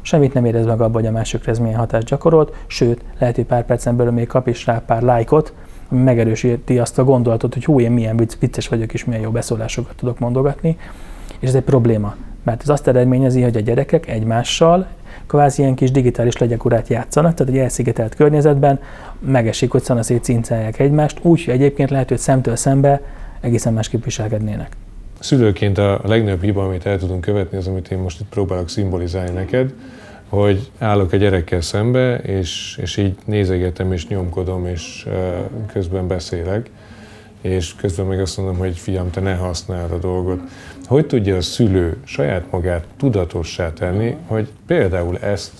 semmit 0.00 0.34
nem 0.34 0.44
érez 0.44 0.66
meg 0.66 0.80
abban, 0.80 0.92
hogy 0.92 1.06
a 1.06 1.10
másikra 1.10 1.50
ez 1.50 1.58
milyen 1.58 1.78
hatást 1.78 2.06
gyakorolt, 2.06 2.54
sőt, 2.66 3.04
lehet, 3.18 3.34
hogy 3.34 3.44
pár 3.44 3.64
percen 3.64 3.96
belül 3.96 4.12
még 4.12 4.26
kap 4.26 4.46
is 4.46 4.66
rá 4.66 4.82
pár 4.86 5.02
lájkot, 5.02 5.52
ami 5.88 6.02
megerősíti 6.02 6.78
azt 6.78 6.98
a 6.98 7.04
gondolatot, 7.04 7.54
hogy 7.54 7.64
hú, 7.64 7.80
én 7.80 7.90
milyen 7.90 8.16
vicces 8.40 8.68
vagyok, 8.68 8.92
és 8.92 9.04
milyen 9.04 9.22
jó 9.22 9.30
beszólásokat 9.30 9.96
tudok 9.96 10.18
mondogatni, 10.18 10.76
és 11.38 11.48
ez 11.48 11.54
egy 11.54 11.62
probléma. 11.62 12.14
Mert 12.42 12.62
ez 12.62 12.68
azt 12.68 12.88
eredményezi, 12.88 13.42
hogy 13.42 13.56
a 13.56 13.60
gyerekek 13.60 14.08
egymással 14.08 14.86
kvázi 15.26 15.62
ilyen 15.62 15.74
kis 15.74 15.90
digitális 15.90 16.36
legyekurát 16.36 16.88
játszanak, 16.88 17.34
tehát 17.34 17.52
egy 17.52 17.58
elszigetelt 17.58 18.14
környezetben 18.14 18.80
megesik, 19.18 19.70
hogy 19.70 19.82
szanaszét 19.82 20.24
cincálják 20.24 20.78
egymást, 20.78 21.18
úgy, 21.22 21.44
egyébként 21.48 21.90
lehet, 21.90 22.08
hogy 22.08 22.18
szemtől 22.18 22.56
szembe 22.56 23.00
egészen 23.40 23.72
másképp 23.72 24.04
viselkednének. 24.04 24.76
Szülőként 25.18 25.78
a 25.78 26.00
legnagyobb 26.04 26.42
hiba, 26.42 26.64
amit 26.64 26.86
el 26.86 26.98
tudunk 26.98 27.20
követni, 27.20 27.56
az, 27.56 27.66
amit 27.66 27.90
én 27.90 27.98
most 27.98 28.20
itt 28.20 28.28
próbálok 28.28 28.68
szimbolizálni 28.68 29.30
neked, 29.30 29.72
hogy 30.28 30.70
állok 30.78 31.12
a 31.12 31.16
gyerekkel 31.16 31.60
szembe, 31.60 32.16
és, 32.16 32.78
és 32.82 32.96
így 32.96 33.16
nézegetem, 33.24 33.92
és 33.92 34.06
nyomkodom, 34.06 34.66
és 34.66 35.08
közben 35.72 36.06
beszélek, 36.06 36.70
és 37.40 37.74
közben 37.74 38.06
meg 38.06 38.20
azt 38.20 38.36
mondom, 38.36 38.56
hogy 38.56 38.76
fiam, 38.76 39.10
te 39.10 39.20
ne 39.20 39.34
használd 39.34 39.92
a 39.92 39.98
dolgot. 39.98 40.40
Hogy 40.86 41.06
tudja 41.06 41.36
a 41.36 41.40
szülő 41.40 41.96
saját 42.04 42.50
magát 42.50 42.84
tudatossá 42.96 43.72
tenni, 43.72 44.16
hogy 44.26 44.48
például 44.66 45.18
ezt 45.18 45.52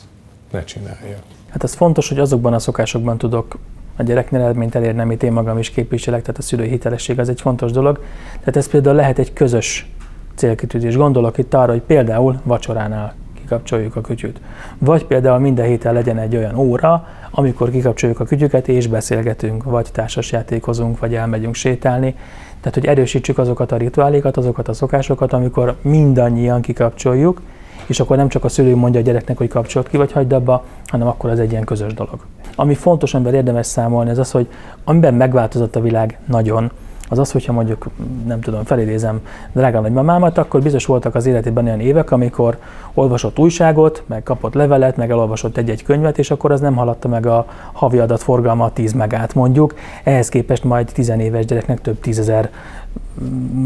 ne 0.52 0.64
csinálja? 0.64 1.16
Hát 1.48 1.62
ez 1.62 1.74
fontos, 1.74 2.08
hogy 2.08 2.18
azokban 2.18 2.52
a 2.52 2.58
szokásokban 2.58 3.18
tudok 3.18 3.58
a 3.98 4.02
gyereknél 4.02 4.40
eredményt 4.40 4.74
elérni, 4.74 5.00
amit 5.00 5.22
én 5.22 5.32
magam 5.32 5.58
is 5.58 5.70
képviselek, 5.70 6.20
tehát 6.20 6.38
a 6.38 6.42
szülő 6.42 6.64
hitelesség 6.64 7.18
az 7.18 7.28
egy 7.28 7.40
fontos 7.40 7.70
dolog. 7.70 8.00
Tehát 8.38 8.56
ez 8.56 8.68
például 8.68 8.96
lehet 8.96 9.18
egy 9.18 9.32
közös 9.32 9.90
célkitűzés. 10.34 10.96
Gondolok 10.96 11.38
itt 11.38 11.54
arra, 11.54 11.72
hogy 11.72 11.80
például 11.80 12.40
vacsoránál 12.42 13.14
kikapcsoljuk 13.34 13.96
a 13.96 14.00
kütyüt. 14.00 14.40
Vagy 14.78 15.04
például 15.04 15.38
minden 15.38 15.66
héten 15.66 15.92
legyen 15.92 16.18
egy 16.18 16.36
olyan 16.36 16.56
óra, 16.56 17.06
amikor 17.30 17.70
kikapcsoljuk 17.70 18.20
a 18.20 18.24
kütyüket 18.24 18.68
és 18.68 18.86
beszélgetünk, 18.86 19.64
vagy 19.64 19.88
társasjátékozunk, 19.92 20.98
vagy 20.98 21.14
elmegyünk 21.14 21.54
sétálni. 21.54 22.14
Tehát, 22.60 22.74
hogy 22.74 22.86
erősítsük 22.86 23.38
azokat 23.38 23.72
a 23.72 23.76
rituálékat, 23.76 24.36
azokat 24.36 24.68
a 24.68 24.72
szokásokat, 24.72 25.32
amikor 25.32 25.76
mindannyian 25.82 26.60
kikapcsoljuk, 26.60 27.42
és 27.86 28.00
akkor 28.00 28.16
nem 28.16 28.28
csak 28.28 28.44
a 28.44 28.48
szülő 28.48 28.76
mondja 28.76 29.00
a 29.00 29.02
gyereknek, 29.02 29.36
hogy 29.36 29.48
kapcsolt 29.48 29.88
ki, 29.88 29.96
vagy 29.96 30.12
hagyd 30.12 30.32
abba, 30.32 30.64
hanem 30.86 31.06
akkor 31.06 31.30
az 31.30 31.38
egy 31.38 31.50
ilyen 31.50 31.64
közös 31.64 31.94
dolog. 31.94 32.18
Ami 32.60 32.74
fontos, 32.74 33.14
amiben 33.14 33.34
érdemes 33.34 33.66
számolni, 33.66 34.10
ez 34.10 34.18
az, 34.18 34.30
hogy 34.30 34.48
amiben 34.84 35.14
megváltozott 35.14 35.76
a 35.76 35.80
világ 35.80 36.18
nagyon, 36.26 36.70
az 37.08 37.18
az, 37.18 37.32
hogyha 37.32 37.52
mondjuk, 37.52 37.88
nem 38.26 38.40
tudom, 38.40 38.64
felidézem 38.64 39.20
drága 39.52 39.80
nagymamámat, 39.80 40.38
akkor 40.38 40.62
biztos 40.62 40.86
voltak 40.86 41.14
az 41.14 41.26
életében 41.26 41.64
olyan 41.64 41.80
évek, 41.80 42.10
amikor 42.10 42.58
olvasott 42.94 43.38
újságot, 43.38 44.02
meg 44.06 44.22
kapott 44.22 44.54
levelet, 44.54 44.96
meg 44.96 45.10
elolvasott 45.10 45.56
egy-egy 45.56 45.82
könyvet, 45.82 46.18
és 46.18 46.30
akkor 46.30 46.52
az 46.52 46.60
nem 46.60 46.76
haladta 46.76 47.08
meg 47.08 47.26
a 47.26 47.46
havi 47.72 47.98
adatforgalma 47.98 48.64
a 48.64 48.72
10 48.72 48.92
megát 48.92 49.34
mondjuk. 49.34 49.74
Ehhez 50.04 50.28
képest 50.28 50.64
majd 50.64 50.90
10 50.92 51.08
éves 51.18 51.44
gyereknek 51.44 51.80
több 51.80 52.00
tízezer 52.00 52.50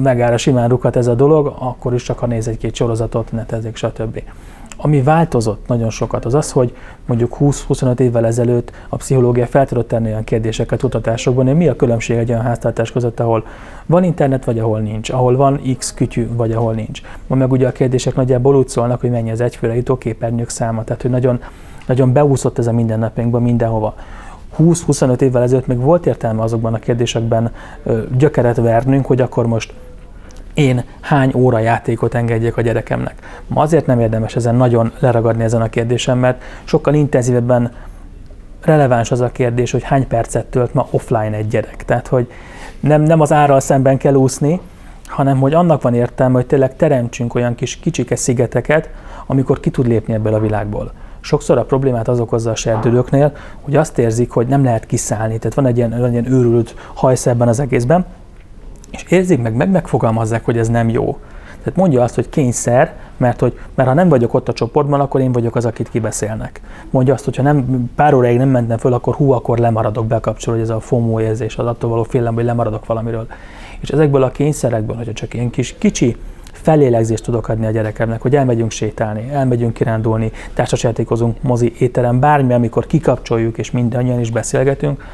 megára 0.02 0.36
simán 0.36 0.68
rúghat 0.68 0.96
ez 0.96 1.06
a 1.06 1.14
dolog, 1.14 1.54
akkor 1.58 1.94
is 1.94 2.02
csak 2.02 2.18
ha 2.18 2.26
néz 2.26 2.48
egy-két 2.48 2.74
sorozatot, 2.74 3.32
netezik, 3.32 3.76
stb. 3.76 4.22
Ami 4.84 5.02
változott 5.02 5.66
nagyon 5.66 5.90
sokat, 5.90 6.24
az 6.24 6.34
az, 6.34 6.52
hogy 6.52 6.74
mondjuk 7.06 7.36
20-25 7.40 7.98
évvel 7.98 8.26
ezelőtt 8.26 8.72
a 8.88 8.96
pszichológia 8.96 9.46
fel 9.46 9.66
tudott 9.66 9.88
tenni 9.88 10.08
olyan 10.08 10.24
kérdéseket 10.24 10.80
kutatásokban, 10.80 11.46
hogy 11.46 11.56
mi 11.56 11.68
a 11.68 11.76
különbség 11.76 12.16
egy 12.16 12.30
olyan 12.30 12.42
háztartás 12.42 12.92
között, 12.92 13.20
ahol 13.20 13.44
van 13.86 14.04
internet, 14.04 14.44
vagy 14.44 14.58
ahol 14.58 14.80
nincs, 14.80 15.10
ahol 15.10 15.36
van 15.36 15.60
X 15.78 15.94
kütyű, 15.94 16.28
vagy 16.36 16.52
ahol 16.52 16.74
nincs. 16.74 17.00
Ma 17.26 17.34
meg 17.34 17.52
ugye 17.52 17.68
a 17.68 17.72
kérdések 17.72 18.14
nagyjából 18.14 18.56
úgy 18.56 18.68
szólnak, 18.68 19.00
hogy 19.00 19.10
mennyi 19.10 19.30
az 19.30 19.40
egyfőre 19.40 19.74
jutó 19.74 19.98
képernyők 19.98 20.48
száma, 20.48 20.84
tehát 20.84 21.02
hogy 21.02 21.10
nagyon, 21.10 21.40
nagyon 21.86 22.12
beúszott 22.12 22.58
ez 22.58 22.66
a 22.66 22.72
mindennapjainkban 22.72 23.42
mindenhova. 23.42 23.94
20-25 24.58 25.20
évvel 25.20 25.42
ezelőtt 25.42 25.66
még 25.66 25.80
volt 25.80 26.06
értelme 26.06 26.42
azokban 26.42 26.74
a 26.74 26.78
kérdésekben 26.78 27.52
gyökeret 28.16 28.56
vernünk, 28.56 29.06
hogy 29.06 29.20
akkor 29.20 29.46
most 29.46 29.74
én 30.54 30.84
hány 31.00 31.32
óra 31.34 31.58
játékot 31.58 32.14
engedjek 32.14 32.56
a 32.56 32.60
gyerekemnek. 32.60 33.14
Ma 33.46 33.62
azért 33.62 33.86
nem 33.86 34.00
érdemes 34.00 34.36
ezen 34.36 34.54
nagyon 34.54 34.92
leragadni 34.98 35.44
ezen 35.44 35.62
a 35.62 35.68
kérdésen, 35.68 36.18
mert 36.18 36.42
sokkal 36.64 36.94
intenzívebben 36.94 37.72
releváns 38.64 39.10
az 39.10 39.20
a 39.20 39.32
kérdés, 39.32 39.70
hogy 39.70 39.82
hány 39.82 40.06
percet 40.06 40.46
tölt 40.46 40.74
ma 40.74 40.86
offline 40.90 41.36
egy 41.36 41.48
gyerek. 41.48 41.84
Tehát, 41.84 42.06
hogy 42.06 42.30
nem, 42.80 43.02
nem 43.02 43.20
az 43.20 43.32
árral 43.32 43.60
szemben 43.60 43.96
kell 43.96 44.14
úszni, 44.14 44.60
hanem 45.06 45.38
hogy 45.38 45.54
annak 45.54 45.82
van 45.82 45.94
értelme, 45.94 46.34
hogy 46.34 46.46
tényleg 46.46 46.76
teremtsünk 46.76 47.34
olyan 47.34 47.54
kis 47.54 47.76
kicsike 47.76 48.16
szigeteket, 48.16 48.90
amikor 49.26 49.60
ki 49.60 49.70
tud 49.70 49.86
lépni 49.86 50.14
ebből 50.14 50.34
a 50.34 50.40
világból. 50.40 50.92
Sokszor 51.20 51.58
a 51.58 51.64
problémát 51.64 52.08
az 52.08 52.20
okozza 52.20 52.50
a 52.50 52.54
serdülőknél, 52.54 53.32
hogy 53.60 53.76
azt 53.76 53.98
érzik, 53.98 54.30
hogy 54.30 54.46
nem 54.46 54.64
lehet 54.64 54.86
kiszállni, 54.86 55.38
tehát 55.38 55.54
van 55.54 55.66
egy 55.66 55.76
ilyen, 55.76 56.04
egy 56.04 56.12
ilyen 56.12 56.32
őrült 56.32 56.74
hajsz 56.94 57.26
ebben 57.26 57.48
az 57.48 57.60
egészben, 57.60 58.06
és 58.92 59.04
érzik 59.08 59.42
meg, 59.42 59.54
meg 59.54 59.70
megfogalmazzák, 59.70 60.44
hogy 60.44 60.58
ez 60.58 60.68
nem 60.68 60.88
jó. 60.88 61.18
Tehát 61.62 61.78
mondja 61.78 62.02
azt, 62.02 62.14
hogy 62.14 62.28
kényszer, 62.28 62.94
mert, 63.16 63.40
hogy, 63.40 63.58
mert 63.74 63.88
ha 63.88 63.94
nem 63.94 64.08
vagyok 64.08 64.34
ott 64.34 64.48
a 64.48 64.52
csoportban, 64.52 65.00
akkor 65.00 65.20
én 65.20 65.32
vagyok 65.32 65.56
az, 65.56 65.64
akit 65.64 65.90
kibeszélnek. 65.90 66.60
Mondja 66.90 67.14
azt, 67.14 67.24
hogy 67.24 67.36
ha 67.36 67.42
nem, 67.42 67.90
pár 67.94 68.14
óráig 68.14 68.36
nem 68.36 68.48
mentem 68.48 68.78
föl, 68.78 68.92
akkor 68.92 69.14
hú, 69.14 69.32
akkor 69.32 69.58
lemaradok, 69.58 70.06
bekapcsol, 70.06 70.54
hogy 70.54 70.62
ez 70.62 70.70
a 70.70 70.80
FOMO 70.80 71.20
érzés, 71.20 71.56
az 71.56 71.66
attól 71.66 71.90
való 71.90 72.02
félelem, 72.02 72.34
hogy 72.34 72.44
lemaradok 72.44 72.86
valamiről. 72.86 73.26
És 73.80 73.88
ezekből 73.88 74.22
a 74.22 74.30
kényszerekből, 74.30 74.96
hogyha 74.96 75.12
csak 75.12 75.34
ilyen 75.34 75.50
kis 75.50 75.74
kicsi 75.78 76.16
felélegzést 76.52 77.24
tudok 77.24 77.48
adni 77.48 77.66
a 77.66 77.70
gyerekemnek, 77.70 78.22
hogy 78.22 78.36
elmegyünk 78.36 78.70
sétálni, 78.70 79.28
elmegyünk 79.32 79.72
kirándulni, 79.72 80.32
társasjátékozunk, 80.54 81.42
mozi, 81.42 81.72
étterem, 81.78 82.20
bármi, 82.20 82.52
amikor 82.52 82.86
kikapcsoljuk 82.86 83.58
és 83.58 83.70
mindannyian 83.70 84.20
is 84.20 84.30
beszélgetünk, 84.30 85.04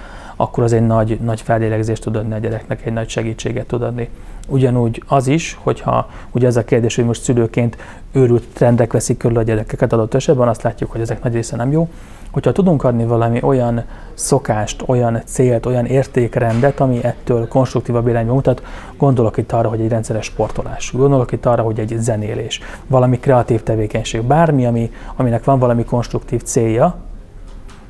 akkor 0.40 0.64
az 0.64 0.72
egy 0.72 0.86
nagy, 0.86 1.18
nagy 1.20 1.40
felélegzést 1.40 2.02
tud 2.02 2.16
adni 2.16 2.34
a 2.34 2.38
gyereknek, 2.38 2.86
egy 2.86 2.92
nagy 2.92 3.08
segítséget 3.08 3.66
tud 3.66 3.82
adni. 3.82 4.08
Ugyanúgy 4.48 5.02
az 5.06 5.26
is, 5.26 5.58
hogyha 5.62 6.10
ugye 6.30 6.46
ez 6.46 6.56
a 6.56 6.64
kérdés, 6.64 6.96
hogy 6.96 7.04
most 7.04 7.22
szülőként 7.22 7.76
őrült 8.12 8.44
trendek 8.52 8.92
veszik 8.92 9.16
körül 9.16 9.38
a 9.38 9.42
gyerekeket 9.42 9.92
adott 9.92 10.14
esetben, 10.14 10.48
azt 10.48 10.62
látjuk, 10.62 10.90
hogy 10.90 11.00
ezek 11.00 11.22
nagy 11.22 11.32
része 11.32 11.56
nem 11.56 11.72
jó. 11.72 11.88
Hogyha 12.30 12.52
tudunk 12.52 12.84
adni 12.84 13.04
valami 13.04 13.42
olyan 13.42 13.84
szokást, 14.14 14.82
olyan 14.86 15.22
célt, 15.24 15.66
olyan 15.66 15.86
értékrendet, 15.86 16.80
ami 16.80 17.04
ettől 17.04 17.48
konstruktívabb 17.48 18.08
irányba 18.08 18.32
mutat, 18.32 18.62
gondolok 18.96 19.36
itt 19.36 19.52
arra, 19.52 19.68
hogy 19.68 19.80
egy 19.80 19.88
rendszeres 19.88 20.24
sportolás, 20.24 20.92
gondolok 20.92 21.32
itt 21.32 21.46
arra, 21.46 21.62
hogy 21.62 21.78
egy 21.78 21.94
zenélés, 21.98 22.60
valami 22.86 23.18
kreatív 23.18 23.62
tevékenység, 23.62 24.22
bármi, 24.22 24.66
ami, 24.66 24.90
aminek 25.16 25.44
van 25.44 25.58
valami 25.58 25.84
konstruktív 25.84 26.42
célja, 26.42 26.96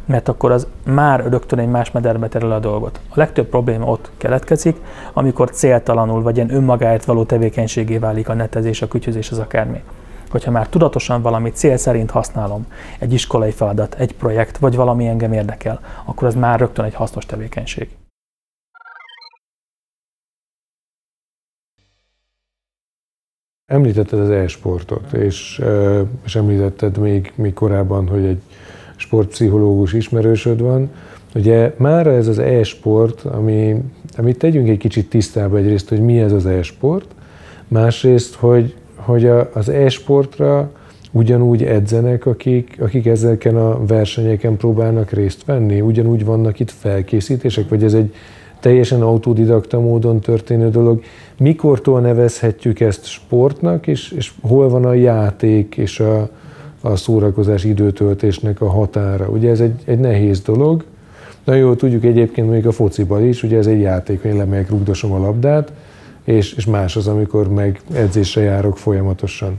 mert 0.08 0.28
akkor 0.28 0.50
az 0.50 0.66
már 0.84 1.26
rögtön 1.28 1.58
egy 1.58 1.68
más 1.68 1.90
mederbe 1.90 2.28
terül 2.28 2.52
a 2.52 2.58
dolgot. 2.58 3.00
A 3.08 3.18
legtöbb 3.18 3.46
probléma 3.46 3.86
ott 3.86 4.10
keletkezik, 4.16 4.76
amikor 5.12 5.50
céltalanul 5.50 6.22
vagy 6.22 6.36
ilyen 6.36 6.54
önmagáért 6.54 7.04
való 7.04 7.24
tevékenységé 7.24 7.98
válik 7.98 8.28
a 8.28 8.34
netezés, 8.34 8.82
a 8.82 8.88
kütyüzés, 8.88 9.30
az 9.30 9.38
akármi. 9.38 9.82
Hogyha 10.30 10.50
már 10.50 10.68
tudatosan 10.68 11.22
valami 11.22 11.50
cél 11.50 11.76
szerint 11.76 12.10
használom, 12.10 12.66
egy 12.98 13.12
iskolai 13.12 13.50
feladat, 13.50 13.94
egy 13.94 14.14
projekt, 14.14 14.58
vagy 14.58 14.76
valami 14.76 15.06
engem 15.06 15.32
érdekel, 15.32 15.80
akkor 16.04 16.26
az 16.26 16.34
már 16.34 16.58
rögtön 16.58 16.84
egy 16.84 16.94
hasznos 16.94 17.26
tevékenység. 17.26 17.88
Említetted 23.66 24.18
az 24.18 24.30
e-sportot, 24.30 25.12
és, 25.12 25.62
és 26.24 26.36
említetted 26.36 26.98
még, 26.98 27.32
még 27.34 27.54
korábban, 27.54 28.08
hogy 28.08 28.24
egy 28.24 28.42
sportpszichológus 28.99 29.93
ismerősöd 29.93 30.61
van. 30.61 30.90
Ugye 31.35 31.75
már 31.76 32.07
ez 32.07 32.28
az 32.28 32.38
e-sport, 32.38 33.21
ami, 33.21 33.76
amit 34.17 34.38
tegyünk 34.38 34.69
egy 34.69 34.78
kicsit 34.78 35.11
tisztába 35.11 35.57
egyrészt, 35.57 35.88
hogy 35.88 36.00
mi 36.00 36.19
ez 36.19 36.33
az 36.33 36.47
e-sport, 36.47 37.07
másrészt, 37.69 38.35
hogy, 38.35 38.75
hogy 38.97 39.26
a, 39.26 39.50
az 39.55 39.69
e-sportra 39.69 40.71
ugyanúgy 41.12 41.62
edzenek, 41.62 42.26
akik, 42.26 42.76
akik 42.81 43.07
ezeken 43.07 43.57
a 43.57 43.87
versenyeken 43.87 44.57
próbálnak 44.57 45.11
részt 45.11 45.45
venni, 45.45 45.81
ugyanúgy 45.81 46.25
vannak 46.25 46.61
itt 46.61 46.71
felkészítések, 46.71 47.69
vagy 47.69 47.85
ez 47.85 47.95
egy 47.95 48.14
teljesen 48.61 49.02
autodidakta 49.02 49.81
módon 49.81 50.21
történő 50.21 50.71
dolog. 50.71 51.02
Mikortól 51.38 52.00
nevezhetjük 52.00 52.81
ezt 52.81 53.07
sportnak, 53.07 53.87
és, 53.87 54.11
és 54.11 54.33
hol 54.40 54.69
van 54.69 54.85
a 54.85 54.93
játék 54.93 55.76
és 55.76 56.00
a, 56.00 56.28
a 56.80 56.97
szórakozás 56.97 57.64
időtöltésnek 57.64 58.61
a 58.61 58.68
határa. 58.68 59.28
Ugye 59.28 59.50
ez 59.50 59.61
egy, 59.61 59.82
egy 59.85 59.99
nehéz 59.99 60.40
dolog. 60.40 60.85
Nagyon 61.44 61.62
jól 61.62 61.76
tudjuk 61.76 62.04
egyébként 62.04 62.50
még 62.50 62.66
a 62.66 62.73
fociban 62.73 63.25
is, 63.25 63.42
ugye 63.42 63.58
ez 63.58 63.66
egy 63.66 63.80
játék, 63.80 64.23
én 64.23 64.37
lemegyek, 64.37 64.70
rugdosom 64.70 65.12
a 65.12 65.18
labdát, 65.18 65.73
és, 66.25 66.52
és 66.52 66.66
más 66.66 66.97
az, 66.97 67.06
amikor 67.06 67.49
meg 67.52 67.80
edzésre 67.92 68.42
járok 68.42 68.78
folyamatosan. 68.78 69.58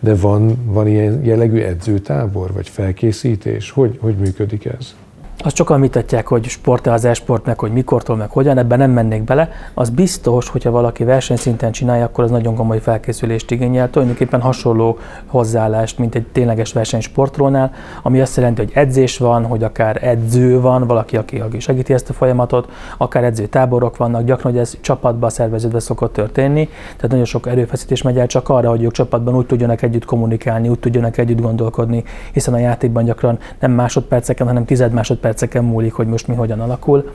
De 0.00 0.14
van, 0.14 0.58
van 0.64 0.88
ilyen 0.88 1.24
jellegű 1.24 1.60
edzőtábor, 1.60 2.52
vagy 2.52 2.68
felkészítés? 2.68 3.70
Hogy, 3.70 3.98
hogy 4.00 4.14
működik 4.14 4.64
ez? 4.64 4.94
Azt 5.42 5.56
sokan 5.56 5.80
vitatják, 5.80 6.26
hogy 6.26 6.44
sport-e 6.44 6.92
az 6.92 7.04
e-sport, 7.04 7.46
meg 7.46 7.58
hogy 7.58 7.72
mikortól, 7.72 8.16
meg 8.16 8.30
hogyan, 8.30 8.58
ebben 8.58 8.78
nem 8.78 8.90
mennék 8.90 9.22
bele. 9.24 9.48
Az 9.74 9.90
biztos, 9.90 10.48
hogyha 10.48 10.70
valaki 10.70 11.04
versenyszinten 11.04 11.72
csinálja, 11.72 12.04
akkor 12.04 12.24
az 12.24 12.30
nagyon 12.30 12.54
komoly 12.54 12.80
felkészülést 12.80 13.50
igényel. 13.50 13.90
Tulajdonképpen 13.90 14.40
hasonló 14.40 14.98
hozzáállást, 15.26 15.98
mint 15.98 16.14
egy 16.14 16.26
tényleges 16.26 16.72
versenysportolónál, 16.72 17.72
ami 18.02 18.20
azt 18.20 18.36
jelenti, 18.36 18.62
hogy 18.62 18.70
edzés 18.74 19.18
van, 19.18 19.44
hogy 19.44 19.62
akár 19.62 19.98
edző 20.02 20.60
van, 20.60 20.86
valaki, 20.86 21.16
aki, 21.16 21.42
segíti 21.58 21.92
ezt 21.92 22.10
a 22.10 22.12
folyamatot, 22.12 22.68
akár 22.96 23.24
edzőtáborok 23.24 23.96
vannak, 23.96 24.24
gyakran, 24.24 24.52
hogy 24.52 24.60
ez 24.60 24.76
csapatba 24.80 25.28
szerveződve 25.28 25.80
szokott 25.80 26.12
történni. 26.12 26.68
Tehát 26.94 27.10
nagyon 27.10 27.24
sok 27.24 27.46
erőfeszítés 27.46 28.02
megy 28.02 28.18
el 28.18 28.26
csak 28.26 28.48
arra, 28.48 28.68
hogy 28.68 28.82
ők 28.82 28.92
csapatban 28.92 29.36
úgy 29.36 29.46
tudjanak 29.46 29.82
együtt 29.82 30.04
kommunikálni, 30.04 30.68
úgy 30.68 30.78
tudjanak 30.78 31.18
együtt 31.18 31.40
gondolkodni, 31.40 32.04
hiszen 32.32 32.54
a 32.54 32.58
játékban 32.58 33.04
gyakran 33.04 33.38
nem 33.60 33.72
másodperceken, 33.72 34.46
hanem 34.46 34.64
tized 34.64 34.92
másodperceken 34.92 35.28
perceken 35.30 35.64
múlik, 35.64 35.92
hogy 35.92 36.06
most 36.06 36.28
mi 36.28 36.34
hogyan 36.34 36.60
alakul. 36.60 37.10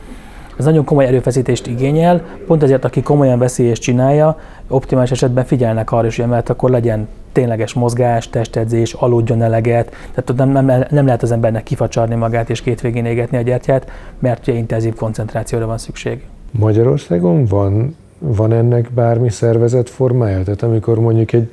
Ez 0.58 0.66
nagyon 0.66 0.86
komoly 0.86 1.06
erőfeszítést 1.06 1.68
igényel, 1.68 2.22
pont 2.48 2.64
ezért, 2.64 2.86
aki 2.86 3.02
komolyan 3.02 3.40
veszi 3.40 3.64
és 3.64 3.80
csinálja, 3.80 4.40
optimális 4.68 5.12
esetben 5.12 5.46
figyelnek 5.46 5.92
arra 5.92 6.08
is, 6.08 6.18
mert 6.18 6.50
akkor 6.50 6.70
legyen 6.70 7.08
tényleges 7.32 7.74
mozgás, 7.74 8.30
testedzés, 8.30 8.94
aludjon 8.94 9.42
eleget, 9.42 9.96
tehát 10.14 10.36
nem, 10.36 10.66
nem, 10.66 10.86
nem 10.90 11.06
lehet 11.06 11.24
az 11.24 11.32
embernek 11.32 11.64
kifacsarni 11.64 12.16
magát 12.16 12.50
és 12.50 12.62
két 12.62 12.82
végén 12.82 13.06
égetni 13.06 13.38
a 13.38 13.42
gyertyát, 13.42 13.92
mert 14.20 14.48
ugye 14.48 14.58
intenzív 14.58 14.96
koncentrációra 14.96 15.66
van 15.66 15.78
szükség. 15.78 16.24
Magyarországon 16.52 17.46
van, 17.46 17.96
van 18.20 18.52
ennek 18.52 18.92
bármi 18.92 19.30
szervezet 19.30 19.90
formája? 19.90 20.44
Tehát 20.44 20.64
amikor 20.64 21.00
mondjuk 21.00 21.34
egy 21.34 21.52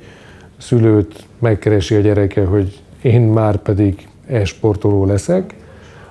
szülőt 0.57 1.25
megkeresi 1.39 1.95
a 1.95 1.99
gyereke, 1.99 2.45
hogy 2.45 2.81
én 3.01 3.21
már 3.21 3.57
pedig 3.57 4.07
e-sportoló 4.27 5.05
leszek, 5.05 5.53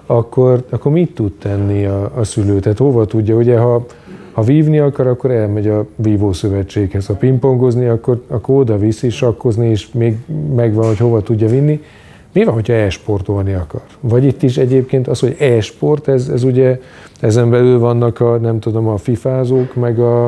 akkor, 0.06 0.64
akkor 0.70 0.92
mit 0.92 1.14
tud 1.14 1.32
tenni 1.32 1.84
a, 1.84 2.12
a 2.16 2.24
szülő? 2.24 2.58
Tehát 2.58 2.78
hova 2.78 3.04
tudja? 3.04 3.36
Ugye, 3.36 3.58
ha, 3.58 3.86
ha 4.32 4.42
vívni 4.42 4.78
akar, 4.78 5.06
akkor 5.06 5.30
elmegy 5.30 5.68
a 5.68 5.86
vívószövetséghez. 5.96 7.06
Ha 7.06 7.14
pingpongozni, 7.14 7.86
akkor, 7.86 8.22
akkor 8.28 8.56
oda 8.56 8.78
viszi, 8.78 9.10
sakkozni, 9.10 9.68
és 9.68 9.92
még 9.92 10.16
megvan, 10.54 10.86
hogy 10.86 10.98
hova 10.98 11.22
tudja 11.22 11.48
vinni. 11.48 11.82
Mi 12.32 12.44
van, 12.44 12.54
hogyha 12.54 12.72
e-sportolni 12.72 13.52
akar? 13.52 13.82
Vagy 14.00 14.24
itt 14.24 14.42
is 14.42 14.56
egyébként 14.56 15.08
az, 15.08 15.20
hogy 15.20 15.36
e-sport, 15.38 16.08
ez, 16.08 16.28
ez 16.28 16.44
ugye 16.44 16.80
ezen 17.20 17.50
belül 17.50 17.78
vannak 17.78 18.20
a, 18.20 18.36
nem 18.36 18.58
tudom, 18.60 18.88
a 18.88 18.96
fifázók, 18.96 19.74
meg 19.74 19.98
a, 19.98 20.24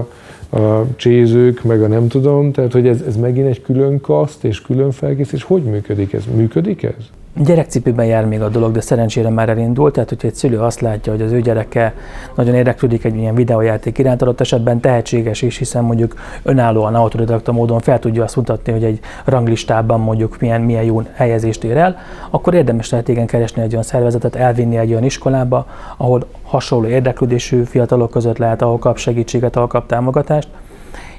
a 0.50 0.87
csézők, 0.97 1.62
meg 1.62 1.83
a 1.83 1.87
nem 1.87 2.09
tudom, 2.09 2.52
tehát 2.52 2.73
hogy 2.73 2.87
ez, 2.87 3.00
ez 3.07 3.16
megint 3.16 3.47
egy 3.47 3.62
külön 3.62 4.00
kaszt 4.00 4.45
és 4.45 4.61
külön 4.62 4.90
felkészítés. 4.90 5.43
Hogy 5.43 5.62
működik 5.62 6.12
ez? 6.12 6.23
Működik 6.35 6.83
ez? 6.83 7.04
Gyerekcipőben 7.37 8.07
jár 8.07 8.25
még 8.26 8.43
a 8.43 8.49
dolog, 8.49 8.73
de 8.73 8.81
szerencsére 8.81 9.29
már 9.29 9.49
elindult, 9.49 9.93
tehát 9.93 10.09
hogyha 10.09 10.29
egy 10.29 10.35
szülő 10.35 10.59
azt 10.59 10.81
látja, 10.81 11.12
hogy 11.12 11.23
az 11.23 11.33
ő 11.33 11.41
gyereke 11.41 11.95
nagyon 12.35 12.55
érdeklődik 12.55 13.05
egy 13.05 13.17
ilyen 13.17 13.35
videójáték 13.35 13.99
iránt, 13.99 14.23
adott 14.23 14.41
esetben 14.41 14.81
tehetséges 14.81 15.43
is, 15.43 15.59
hiszen 15.59 15.85
mondjuk 15.85 16.14
önállóan 16.43 16.95
autodidakta 16.95 17.53
módon 17.53 17.81
fel 17.81 17.99
tudja 17.99 18.23
azt 18.25 18.37
mutatni, 18.37 18.73
hogy 18.73 18.85
egy 18.85 19.00
ranglistában 19.25 20.00
mondjuk 20.00 20.41
milyen, 20.41 20.61
milyen 20.61 20.83
jó 20.83 21.03
helyezést 21.12 21.64
ér 21.64 21.76
el, 21.76 21.97
akkor 22.31 22.55
érdemes 22.55 22.91
lehet 22.91 23.09
igen 23.09 23.26
keresni 23.26 23.62
egy 23.62 23.73
olyan 23.73 23.83
szervezetet, 23.83 24.35
elvinni 24.35 24.76
egy 24.76 24.91
olyan 24.91 25.05
iskolába, 25.05 25.67
ahol 25.97 26.26
hasonló 26.43 26.88
érdeklődésű 26.88 27.62
fiatalok 27.62 28.11
között 28.11 28.38
lehet, 28.38 28.62
ahol 28.62 28.79
kap 28.79 28.99
segítséget, 28.99 29.57
ahol 29.57 29.69
kap 29.69 29.87
támogatást, 29.87 30.49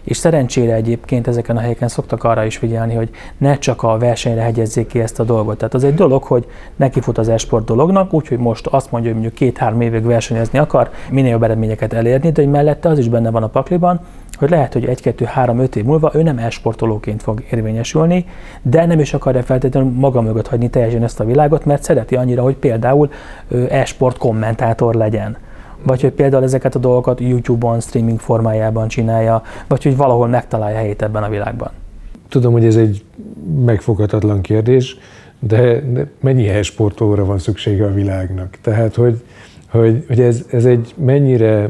és 0.06 0.18
szerencsére 0.18 0.74
egyébként 0.74 1.28
ezeken 1.28 1.58
a 1.58 1.60
helyeken 1.60 1.88
szoktak 1.88 2.24
arra 2.24 2.46
is 2.46 2.58
figyelni, 2.58 2.94
hogy 2.94 3.10
ne 3.38 3.58
csak 3.58 3.84
a 3.84 3.98
versenyre 3.98 4.42
hegyezzék 4.42 4.88
ki 4.88 5.00
ezt 5.00 5.20
a 5.20 5.24
dolgot. 5.24 5.58
Tehát 5.58 5.74
az 5.74 5.84
egy 5.84 5.94
dolog, 5.94 6.24
hogy 6.24 6.46
neki 6.76 7.02
fut 7.02 7.18
az 7.18 7.30
esport 7.30 7.66
dolognak, 7.66 8.14
úgyhogy 8.14 8.38
most 8.38 8.68
azt 8.68 8.92
mondja, 8.92 9.12
hogy 9.12 9.22
mondjuk 9.22 9.40
két-három 9.40 9.82
évig 9.82 10.04
versenyezni 10.04 10.60
akar, 10.60 10.90
minél 11.12 11.32
jobb 11.32 11.44
eredményeket 11.44 11.94
elérni, 11.94 12.32
de 12.32 12.42
hogy 12.42 12.52
mellette 12.52 12.90
az 12.90 12.98
is 12.98 13.10
benne 13.10 13.30
van 13.30 13.44
a 13.44 13.48
pakliban, 13.48 14.00
hogy 14.38 14.50
lehet, 14.50 14.74
hogy 14.74 14.86
egy-kettő-három-öt 14.86 15.76
év 15.76 15.84
múlva 15.84 16.12
ő 16.14 16.22
nem 16.22 16.38
esportolóként 16.38 17.22
fog 17.22 17.44
érvényesülni, 17.52 18.26
de 18.62 18.86
nem 18.86 19.00
is 19.00 19.14
akarja 19.14 19.44
feltétlenül 19.44 19.92
maga 19.92 20.22
mögött 20.22 20.48
hagyni 20.48 20.70
teljesen 20.70 21.04
ezt 21.04 21.20
a 21.20 21.26
világot, 21.26 21.66
mert 21.66 21.84
szereti 21.84 22.16
annyira, 22.16 22.42
hogy 22.42 22.56
például 22.56 23.10
e-sport 23.70 24.18
kommentátor 24.18 24.96
legyen 24.96 25.38
vagy 25.86 26.01
hogy 26.01 26.12
például 26.12 26.44
ezeket 26.44 26.75
a 26.75 26.80
dolgokat 26.80 27.20
YouTube-on, 27.20 27.80
streaming 27.80 28.20
formájában 28.20 28.88
csinálja, 28.88 29.42
vagy 29.68 29.84
hogy 29.84 29.98
valahol 29.98 30.27
megtalálja 30.27 30.77
helyét 30.77 31.01
ebben 31.01 31.24
a 31.24 31.30
világban? 31.30 31.70
Tudom, 32.30 32.51
hogy 32.51 32.65
ez 32.65 32.75
egy 32.75 33.04
megfoghatatlan 33.65 34.42
kérdés, 34.42 34.98
de 35.39 35.84
mennyi 36.20 36.48
e-sportolóra 36.48 37.25
van 37.25 37.39
szüksége 37.39 37.86
a 37.86 37.94
világnak? 37.94 38.58
Tehát, 38.62 38.96
hogy, 38.96 39.24
hogy, 39.70 40.04
hogy 40.08 40.20
ez, 40.20 40.46
ez 40.50 40.65
egy 40.65 40.94
mennyire 40.98 41.70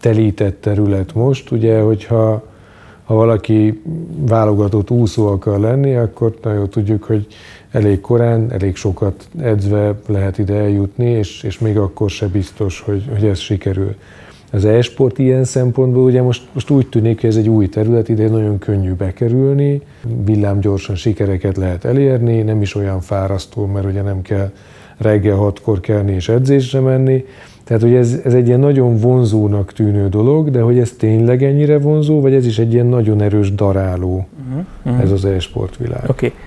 telített 0.00 0.60
terület 0.60 1.14
most, 1.14 1.50
ugye, 1.50 1.80
hogyha 1.80 2.50
ha 3.04 3.14
valaki 3.14 3.82
válogatott 4.18 4.90
úszó 4.90 5.26
akar 5.26 5.58
lenni, 5.58 5.94
akkor 5.94 6.34
nagyon 6.42 6.70
tudjuk, 6.70 7.04
hogy 7.04 7.26
elég 7.72 8.00
korán, 8.00 8.52
elég 8.52 8.76
sokat 8.76 9.28
edzve 9.40 9.94
lehet 10.06 10.38
ide 10.38 10.54
eljutni, 10.54 11.10
és, 11.10 11.42
és 11.42 11.58
még 11.58 11.78
akkor 11.78 12.10
se 12.10 12.26
biztos, 12.26 12.80
hogy, 12.80 13.04
hogy 13.12 13.24
ez 13.24 13.38
sikerül. 13.38 13.94
Az 14.52 14.64
e-sport 14.64 15.18
ilyen 15.18 15.44
szempontból 15.44 16.02
ugye 16.02 16.22
most, 16.22 16.42
most 16.52 16.70
úgy 16.70 16.86
tűnik, 16.86 17.20
hogy 17.20 17.30
ez 17.30 17.36
egy 17.36 17.48
új 17.48 17.68
terület, 17.68 18.08
ide 18.08 18.28
nagyon 18.28 18.58
könnyű 18.58 18.92
bekerülni, 18.92 19.80
villámgyorsan 20.24 20.94
sikereket 20.94 21.56
lehet 21.56 21.84
elérni, 21.84 22.42
nem 22.42 22.62
is 22.62 22.74
olyan 22.74 23.00
fárasztó, 23.00 23.66
mert 23.66 23.86
ugye 23.86 24.02
nem 24.02 24.22
kell 24.22 24.50
reggel 24.96 25.36
hatkor 25.36 25.80
kelni 25.80 26.12
és 26.12 26.28
edzésre 26.28 26.80
menni. 26.80 27.24
Tehát, 27.64 27.82
hogy 27.82 27.94
ez, 27.94 28.20
ez 28.24 28.34
egy 28.34 28.46
ilyen 28.46 28.60
nagyon 28.60 28.96
vonzónak 28.96 29.72
tűnő 29.72 30.08
dolog, 30.08 30.50
de 30.50 30.60
hogy 30.60 30.78
ez 30.78 30.92
tényleg 30.92 31.42
ennyire 31.42 31.78
vonzó, 31.78 32.20
vagy 32.20 32.34
ez 32.34 32.46
is 32.46 32.58
egy 32.58 32.72
ilyen 32.72 32.86
nagyon 32.86 33.20
erős 33.20 33.54
daráló, 33.54 34.26
uh-huh. 34.84 35.02
ez 35.02 35.10
az 35.10 35.24
e-sport 35.24 35.76
világ. 35.76 36.04
Oké. 36.08 36.26
Okay. 36.26 36.38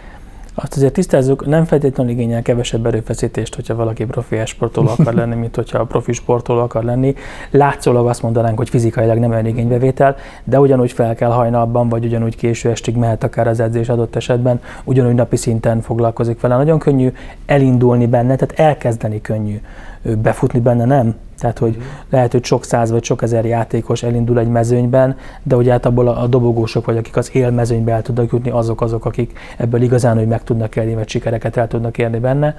Azt 0.58 0.76
azért 0.76 0.94
tisztázzuk, 0.94 1.46
nem 1.46 1.66
feltétlenül 1.66 2.12
igényel 2.12 2.42
kevesebb 2.42 2.86
erőfeszítést, 2.86 3.56
hogyha 3.56 3.76
valaki 3.76 4.06
profi 4.06 4.46
sportoló 4.46 4.88
akar 4.88 5.14
lenni, 5.22 5.36
mint 5.36 5.56
hogyha 5.56 5.86
profi 5.86 6.12
sportoló 6.12 6.60
akar 6.60 6.84
lenni. 6.84 7.16
Látszólag 7.52 8.08
azt 8.08 8.22
mondanánk, 8.22 8.58
hogy 8.58 8.70
fizikailag 8.70 9.18
nem 9.18 9.32
olyan 9.32 9.46
igénybevétel, 9.46 10.16
de 10.44 10.60
ugyanúgy 10.60 10.92
fel 10.92 11.16
kell 11.16 11.32
hajnalban, 11.32 11.90
vagy 11.90 12.06
ugyanúgy 12.06 12.36
késő 12.36 12.70
estig 12.70 12.96
mehet 12.96 13.24
akár 13.24 13.48
az 13.48 13.60
edzés 13.60 13.90
adott 13.90 14.16
esetben, 14.16 14.62
ugyanúgy 14.84 15.16
napi 15.16 15.36
szinten 15.36 15.82
foglalkozik 15.82 16.42
vele. 16.42 16.56
Nagyon 16.56 16.80
könnyű 16.80 17.12
elindulni 17.46 18.08
benne, 18.08 18.36
tehát 18.36 18.60
elkezdeni 18.60 19.22
könnyű, 19.22 19.62
befutni 20.02 20.60
benne 20.60 20.86
nem. 20.86 21.16
Tehát, 21.40 21.58
hogy 21.58 21.78
lehet, 22.10 22.32
hogy 22.32 22.44
sok 22.44 22.66
száz 22.66 22.92
vagy 22.92 23.04
sok 23.04 23.22
ezer 23.22 23.46
játékos 23.46 24.04
elindul 24.04 24.40
egy 24.40 24.48
mezőnyben, 24.48 25.18
de 25.44 25.56
hogy 25.56 25.70
abból 25.70 26.08
a 26.08 26.28
dobogósok 26.28 26.86
vagy 26.86 26.98
akik 26.98 27.18
az 27.18 27.30
élmezőnybe 27.36 27.92
el 27.92 28.02
tudnak 28.02 28.32
jutni, 28.32 28.50
azok 28.50 28.82
azok, 28.82 29.06
akik 29.06 29.40
ebből 29.58 29.82
igazán, 29.82 30.18
hogy 30.18 30.28
meg 30.28 30.44
tudnak 30.44 30.76
élni, 30.76 30.94
vagy 30.94 31.10
sikereket 31.10 31.58
el 31.58 31.68
tudnak 31.68 31.98
érni 31.98 32.20
benne. 32.20 32.56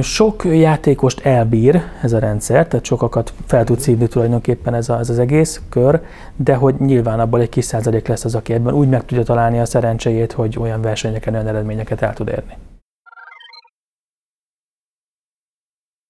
Sok 0.00 0.44
játékost 0.44 1.26
elbír 1.26 1.82
ez 2.02 2.12
a 2.12 2.18
rendszer, 2.18 2.66
tehát 2.66 2.84
sokakat 2.84 3.32
fel 3.46 3.64
tud 3.64 3.78
szívni 3.78 4.08
tulajdonképpen 4.08 4.74
ez, 4.74 4.88
a, 4.88 4.98
ez 4.98 5.10
az 5.10 5.18
egész 5.18 5.60
kör, 5.68 6.00
de 6.36 6.54
hogy 6.54 6.74
nyilván 6.78 7.20
abból 7.20 7.40
egy 7.40 7.48
kis 7.48 7.64
százalék 7.64 8.08
lesz 8.08 8.24
az, 8.24 8.34
aki 8.34 8.52
ebben 8.52 8.74
úgy 8.74 8.88
meg 8.88 9.04
tudja 9.04 9.24
találni 9.24 9.58
a 9.58 9.64
szerencséjét, 9.64 10.32
hogy 10.32 10.56
olyan 10.60 10.80
versenyeken 10.80 11.34
olyan 11.34 11.46
eredményeket 11.46 12.02
el 12.02 12.12
tud 12.12 12.28
érni. 12.28 12.56